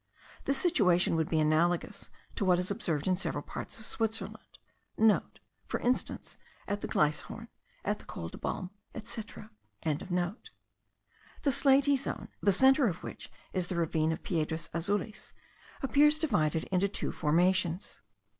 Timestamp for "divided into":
16.17-16.87